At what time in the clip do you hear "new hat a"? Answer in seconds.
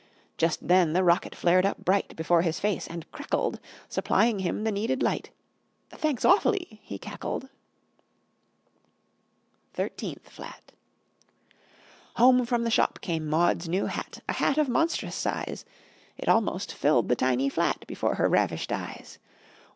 13.69-14.33